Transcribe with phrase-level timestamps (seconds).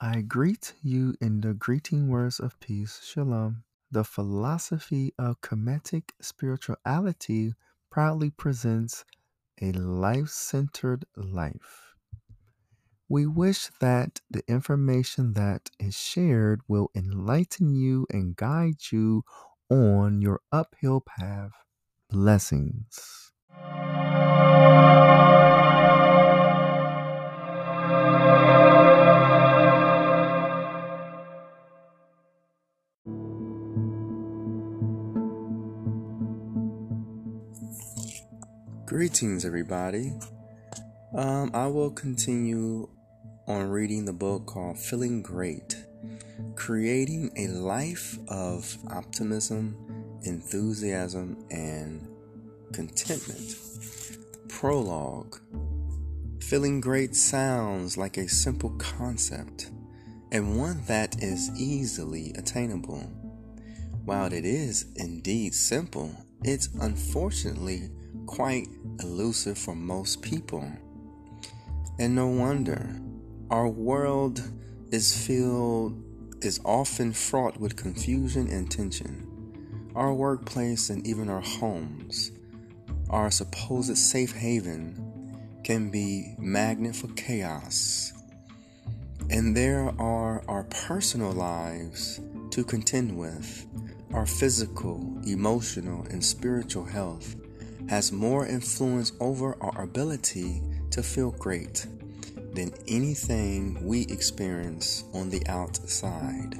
[0.00, 3.64] I greet you in the greeting words of peace, Shalom.
[3.90, 7.54] The philosophy of Kemetic spirituality
[7.90, 9.04] proudly presents
[9.60, 11.96] a life centered life.
[13.08, 19.24] We wish that the information that is shared will enlighten you and guide you
[19.68, 21.54] on your uphill path.
[22.08, 23.32] Blessings.
[39.08, 40.12] Greetings, everybody.
[41.14, 42.90] Um, I will continue
[43.46, 45.82] on reading the book called Feeling Great
[46.56, 52.06] Creating a Life of Optimism, Enthusiasm, and
[52.74, 53.56] Contentment.
[54.50, 55.38] Prologue
[56.42, 59.70] Feeling great sounds like a simple concept
[60.32, 63.10] and one that is easily attainable.
[64.04, 67.90] While it is indeed simple, it's unfortunately
[68.28, 68.68] quite
[69.00, 70.70] elusive for most people.
[71.98, 72.94] And no wonder.
[73.50, 74.40] Our world
[74.92, 76.04] is filled
[76.44, 79.90] is often fraught with confusion and tension.
[79.96, 82.30] Our workplace and even our homes,
[83.10, 85.34] our supposed safe haven,
[85.64, 88.12] can be magnet for chaos.
[89.30, 93.66] And there are our personal lives to contend with.
[94.12, 97.34] Our physical, emotional, and spiritual health
[97.88, 101.86] has more influence over our ability to feel great
[102.52, 106.58] than anything we experience on the outside.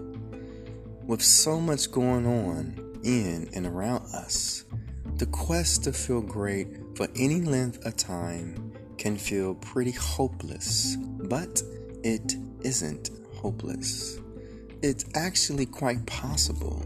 [1.06, 4.64] With so much going on in and around us,
[5.16, 11.62] the quest to feel great for any length of time can feel pretty hopeless, but
[12.02, 14.18] it isn't hopeless.
[14.82, 16.82] It's actually quite possible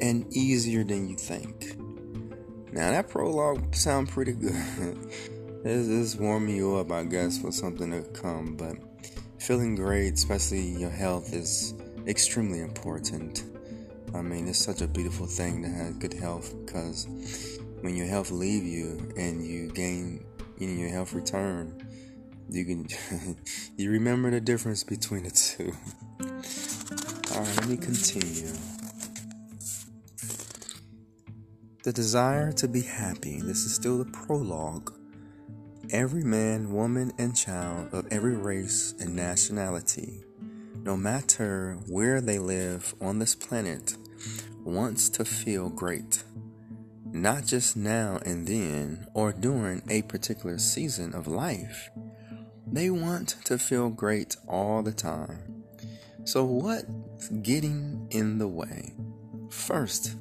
[0.00, 1.76] and easier than you think.
[2.74, 4.52] Now that prologue sound pretty good.
[5.62, 8.56] this is warming you up, I guess, for something to come.
[8.56, 8.74] But
[9.38, 11.74] feeling great, especially your health, is
[12.08, 13.44] extremely important.
[14.12, 17.06] I mean, it's such a beautiful thing to have good health because
[17.80, 20.24] when your health leave you and you gain,
[20.58, 21.80] you know, your health return,
[22.48, 22.88] you can
[23.76, 25.72] you remember the difference between the two.
[27.36, 28.73] All right, let me continue.
[31.84, 33.40] The desire to be happy.
[33.42, 34.92] This is still the prologue
[35.90, 40.24] Every man, woman, and child of every race and nationality,
[40.82, 43.96] no matter where they live on this planet,
[44.64, 46.24] wants to feel great.
[47.04, 51.90] Not just now and then or during a particular season of life.
[52.66, 55.64] They want to feel great all the time.
[56.24, 58.94] So, what's getting in the way?
[59.50, 60.16] First,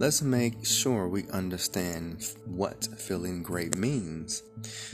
[0.00, 4.42] Let's make sure we understand what feeling great means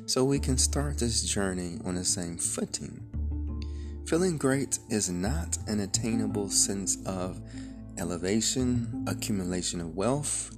[0.05, 3.07] so we can start this journey on the same footing.
[4.09, 7.41] Feeling great is not an attainable sense of
[7.99, 10.51] elevation, accumulation of wealth,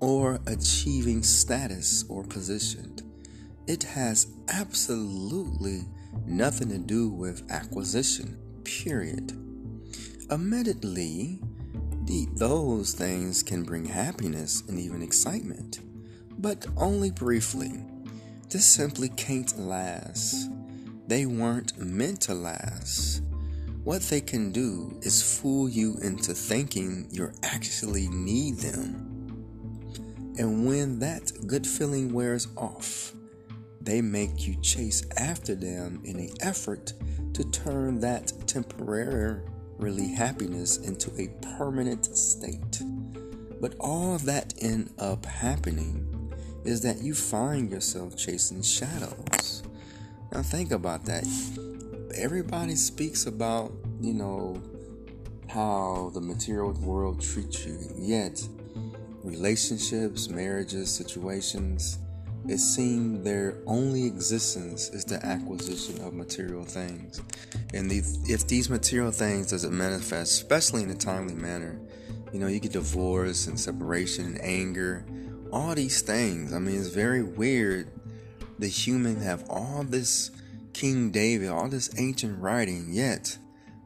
[0.00, 2.96] or achieving status or position.
[3.68, 5.82] It has absolutely
[6.26, 9.30] nothing to do with acquisition, period.
[10.28, 11.38] Admittedly,
[12.34, 15.80] those things can bring happiness and even excitement,
[16.38, 17.72] but only briefly.
[18.50, 20.50] This simply can't last.
[21.06, 23.22] They weren't meant to last.
[23.84, 29.08] What they can do is fool you into thinking you actually need them.
[30.38, 33.12] And when that good feeling wears off,
[33.80, 36.92] they make you chase after them in an effort
[37.34, 39.40] to turn that temporary
[39.82, 41.28] really happiness into a
[41.58, 42.80] permanent state.
[43.60, 46.32] But all that end up happening
[46.64, 49.64] is that you find yourself chasing shadows.
[50.32, 51.26] Now think about that.
[52.14, 54.62] Everybody speaks about, you know,
[55.48, 57.78] how the material world treats you.
[57.98, 58.46] Yet
[59.24, 61.98] relationships, marriages, situations,
[62.48, 67.20] it seems their only existence is the acquisition of material things.
[67.72, 71.80] And the, if these material things doesn't manifest, especially in a timely manner,
[72.32, 75.04] you know, you get divorce and separation and anger,
[75.52, 76.52] all these things.
[76.52, 77.90] I mean, it's very weird.
[78.58, 80.30] The human have all this
[80.72, 83.36] King David, all this ancient writing, yet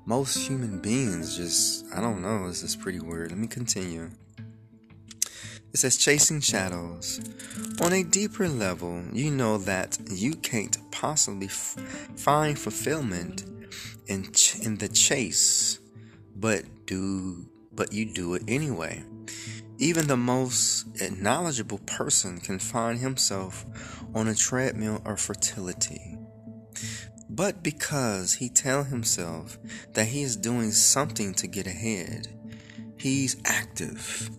[0.07, 3.31] most human beings just, I don't know, this is pretty weird.
[3.31, 4.11] Let me continue.
[5.77, 7.21] It says chasing shadows.
[7.83, 11.77] On a deeper level, you know that you can't possibly f-
[12.17, 13.45] find fulfillment
[14.07, 15.79] in ch- in the chase,
[16.35, 19.05] but do but you do it anyway.
[19.77, 20.87] Even the most
[21.21, 23.67] knowledgeable person can find himself
[24.15, 26.17] on a treadmill of fertility.
[27.29, 29.59] But because he tell himself
[29.93, 32.29] that he is doing something to get ahead,
[32.97, 34.31] he's active.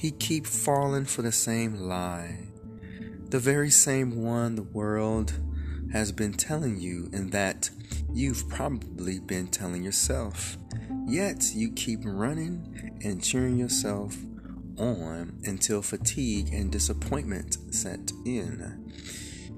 [0.00, 2.46] He keep falling for the same lie.
[3.28, 5.34] The very same one the world
[5.92, 7.68] has been telling you and that
[8.10, 10.56] you've probably been telling yourself.
[11.06, 14.16] Yet you keep running and cheering yourself
[14.78, 18.90] on until fatigue and disappointment set in.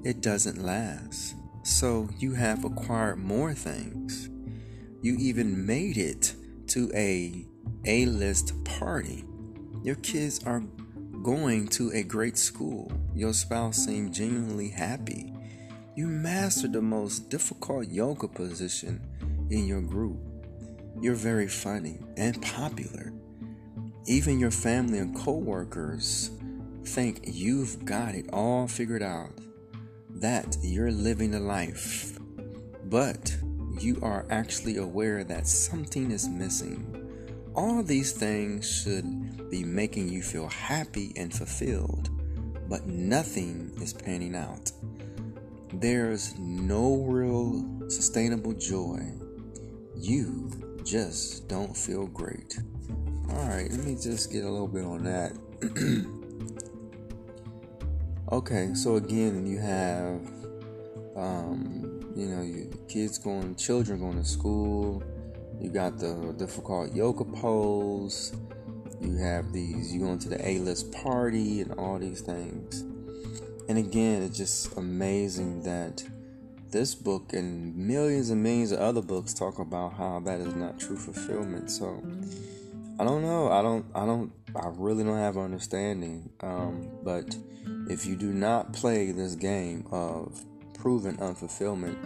[0.03, 1.37] It doesn't last.
[1.63, 4.29] So you have acquired more things.
[5.03, 6.35] You even made it
[6.71, 7.47] to a
[7.85, 9.25] A-list party.
[9.83, 10.63] Your kids are
[11.23, 12.91] going to a great school.
[13.15, 15.33] Your spouse seems genuinely happy.
[15.97, 19.01] You mastered the most difficult yoga position
[19.51, 20.19] in your group.
[21.01, 23.13] You're very funny and popular.
[24.07, 26.31] Even your family and coworkers
[26.85, 29.33] think you've got it all figured out,
[30.11, 32.19] that you're living a life.
[32.85, 33.37] But
[33.81, 36.87] you are actually aware that something is missing.
[37.55, 39.05] All these things should
[39.53, 42.09] be making you feel happy and fulfilled,
[42.71, 44.73] but nothing is panning out.
[45.75, 49.03] There's no real sustainable joy.
[49.95, 50.51] You
[50.87, 52.59] just don't feel great.
[53.29, 55.33] All right, let me just get a little bit on that.
[58.33, 60.33] okay, so again, you have,
[61.15, 65.03] um, you know, your kids going, children going to school.
[65.61, 68.33] You got the difficult yoga pose.
[69.03, 72.81] You have these, you going to the A list party and all these things.
[73.69, 76.05] And again, it's just amazing that
[76.71, 80.79] this book and millions and millions of other books talk about how that is not
[80.79, 81.71] true fulfillment.
[81.71, 82.03] So,
[82.99, 83.51] I don't know.
[83.51, 83.85] I don't.
[83.95, 84.33] I don't.
[84.55, 86.31] I really don't have understanding.
[86.41, 87.37] Um, but
[87.89, 90.45] if you do not play this game of
[90.75, 91.97] proven unfulfillment,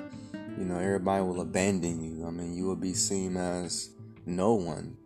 [0.58, 2.26] you know everybody will abandon you.
[2.26, 3.90] I mean, you will be seen as
[4.24, 4.96] no one.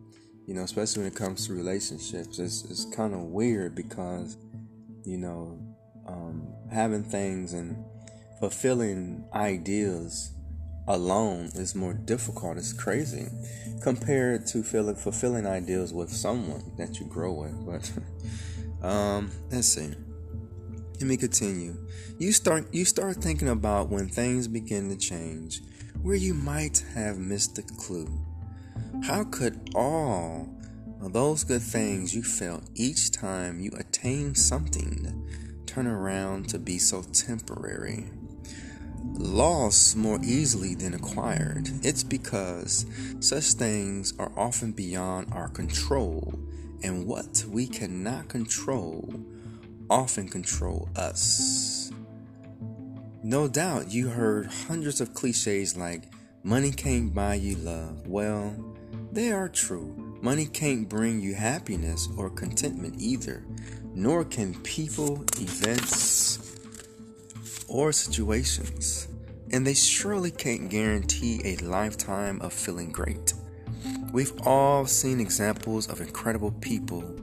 [0.51, 4.37] You know, especially when it comes to relationships, it's it's kind of weird because
[5.05, 5.57] you know
[6.09, 7.77] um, having things and
[8.41, 10.33] fulfilling ideas
[10.89, 12.57] alone is more difficult.
[12.57, 13.29] It's crazy
[13.81, 17.65] compared to feeling fulfilling ideals with someone that you grow with.
[17.65, 19.93] But um, let's see.
[20.95, 21.77] Let me continue.
[22.19, 25.61] You start you start thinking about when things begin to change,
[26.03, 28.09] where you might have missed the clue.
[29.03, 30.49] How could all
[31.01, 35.27] those good things you felt each time you attained something
[35.67, 38.11] turn around to be so temporary?
[39.15, 41.71] lost more easily than acquired.
[41.83, 42.87] It's because
[43.21, 46.35] such things are often beyond our control,
[46.83, 49.13] and what we cannot control
[49.89, 51.93] often control us.
[53.23, 56.05] No doubt you heard hundreds of cliches like
[56.43, 58.07] money can't buy you love.
[58.07, 58.70] Well,
[59.13, 60.19] they are true.
[60.21, 63.45] Money can't bring you happiness or contentment either,
[63.95, 66.57] nor can people, events,
[67.69, 69.09] or situations,
[69.53, 73.33] and they surely can't guarantee a lifetime of feeling great.
[74.13, 77.17] We've all seen examples of incredible people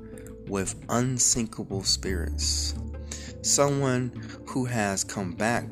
[0.48, 2.74] with unsinkable spirits.
[3.42, 4.12] Someone
[4.48, 5.66] who has come back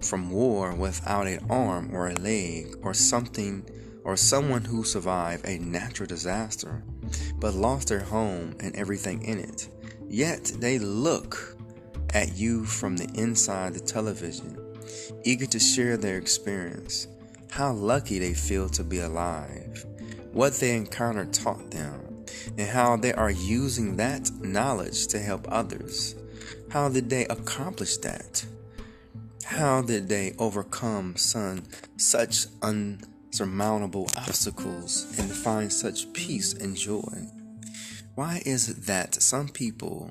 [0.00, 3.64] from war without an arm or a leg or something,
[4.04, 6.82] or someone who survived a natural disaster
[7.38, 9.68] but lost their home and everything in it.
[10.08, 11.56] Yet they look
[12.14, 14.58] at you from the inside the television,
[15.24, 17.06] eager to share their experience,
[17.50, 19.84] how lucky they feel to be alive,
[20.32, 22.24] what they encountered taught them,
[22.58, 26.14] and how they are using that knowledge to help others.
[26.70, 28.44] How did they accomplish that?
[29.44, 32.46] How did they overcome such
[33.32, 37.26] unsurmountable obstacles and find such peace and joy?
[38.14, 40.10] Why is it that some people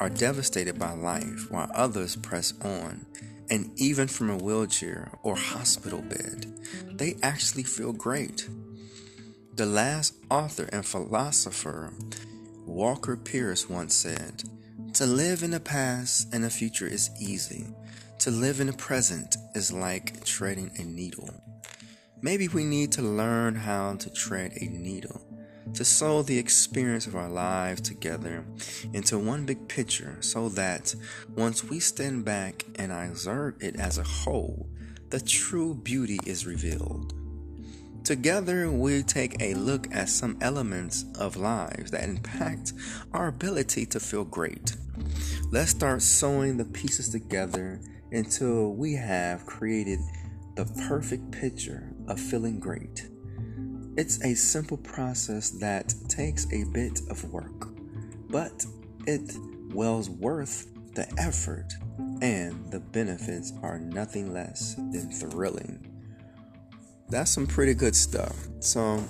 [0.00, 3.06] are devastated by life while others press on,
[3.50, 6.52] and even from a wheelchair or hospital bed,
[6.90, 8.48] they actually feel great?
[9.54, 11.92] The last author and philosopher,
[12.66, 14.42] Walker Percy, once said,
[14.94, 17.68] To live in the past and the future is easy.
[18.20, 21.30] To live in the present is like treading a needle.
[22.22, 25.20] Maybe we need to learn how to tread a needle
[25.74, 28.44] to sew the experience of our lives together
[28.92, 30.94] into one big picture so that
[31.34, 34.68] once we stand back and observe it as a whole,
[35.10, 37.12] the true beauty is revealed.
[38.04, 42.72] Together, we take a look at some elements of lives that impact
[43.12, 44.76] our ability to feel great.
[45.50, 47.80] Let's start sewing the pieces together
[48.12, 49.98] until we have created
[50.54, 53.08] the perfect picture of feeling great.
[53.96, 57.68] It's a simple process that takes a bit of work,
[58.28, 58.64] but
[59.06, 59.36] it
[59.72, 61.72] wells worth the effort,
[62.20, 65.86] and the benefits are nothing less than thrilling.
[67.08, 68.36] That's some pretty good stuff.
[68.60, 69.02] So,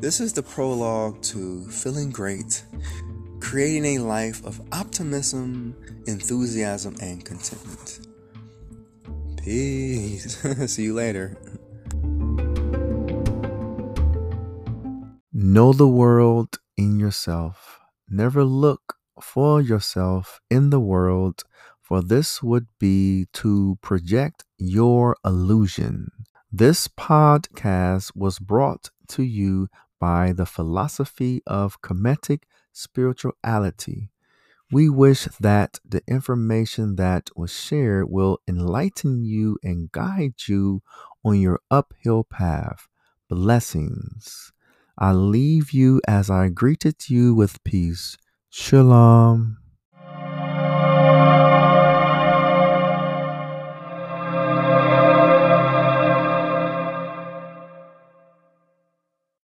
[0.00, 2.64] this is the prologue to Feeling Great,
[3.40, 5.76] creating a life of optimism,
[6.06, 8.00] enthusiasm, and contentment.
[9.36, 10.36] Peace.
[10.66, 11.36] See you later.
[15.56, 17.80] Know the world in yourself.
[18.10, 21.44] Never look for yourself in the world,
[21.80, 26.10] for this would be to project your illusion.
[26.52, 32.42] This podcast was brought to you by the philosophy of Kemetic
[32.74, 34.10] spirituality.
[34.70, 40.82] We wish that the information that was shared will enlighten you and guide you
[41.24, 42.88] on your uphill path.
[43.30, 44.52] Blessings.
[44.98, 48.16] I leave you as I greeted you with peace.
[48.50, 49.58] Shalom.